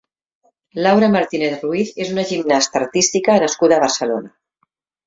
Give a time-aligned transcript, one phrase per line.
[0.85, 4.39] Laura Martínez Ruiz és una gimnasta artística nascuda a Barcelona.